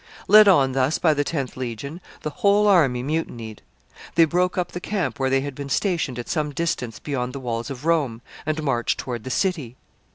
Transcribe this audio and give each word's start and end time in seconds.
Led 0.27 0.47
on 0.47 0.71
thus 0.71 0.97
by 0.97 1.13
the 1.13 1.23
tenth 1.23 1.55
legion, 1.55 2.01
the 2.23 2.31
whole 2.31 2.65
army 2.67 3.03
mutinied. 3.03 3.61
They 4.15 4.25
broke 4.25 4.57
up 4.57 4.71
the 4.71 4.79
camp 4.79 5.19
where 5.19 5.29
they 5.29 5.41
had 5.41 5.53
been 5.53 5.69
stationed 5.69 6.17
at 6.17 6.27
some 6.27 6.49
distance 6.49 6.97
beyond 6.97 7.33
the 7.33 7.39
walls 7.39 7.69
of 7.69 7.85
Rome, 7.85 8.23
and 8.43 8.63
marched 8.63 8.97
toward 8.99 9.25
the 9.25 9.29
city. 9.29 9.75